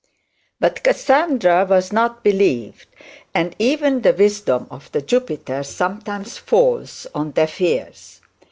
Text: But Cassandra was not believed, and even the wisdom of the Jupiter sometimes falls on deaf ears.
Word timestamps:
But 0.59 0.81
Cassandra 0.81 1.63
was 1.69 1.93
not 1.93 2.23
believed, 2.23 2.87
and 3.35 3.55
even 3.59 4.01
the 4.01 4.13
wisdom 4.13 4.65
of 4.71 4.91
the 4.93 5.01
Jupiter 5.03 5.61
sometimes 5.61 6.39
falls 6.39 7.05
on 7.13 7.29
deaf 7.29 7.61
ears. 7.61 8.19